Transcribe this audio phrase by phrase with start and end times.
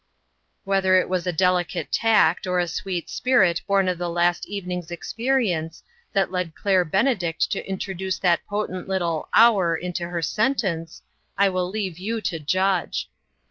[0.63, 4.89] Whether it was a delicate tact, or a sweet spirit born of the last evening's
[4.89, 11.03] experience, that led Claire Benedict to introduce that potent little "our" into her sentence,
[11.37, 13.11] I will leave you to judge.